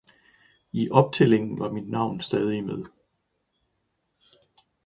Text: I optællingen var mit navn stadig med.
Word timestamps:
I 0.73 0.89
optællingen 0.89 1.59
var 1.59 1.71
mit 1.71 1.89
navn 1.89 2.21
stadig 2.21 2.63
med. 2.65 2.85